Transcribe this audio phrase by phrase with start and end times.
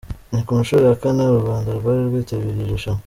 [0.31, 2.99] Ni ku nshuro ya kane u Rwanda rwari rwitabiriye iri rushanwa.